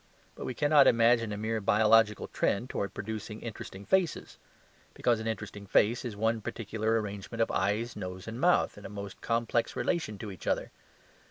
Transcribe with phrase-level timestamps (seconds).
[0.33, 4.39] But we cannot imagine a mere biological trend towards producing interesting faces;
[4.95, 8.89] because an interesting face is one particular arrangement of eyes, nose, and mouth, in a
[8.89, 10.71] most complex relation to each other.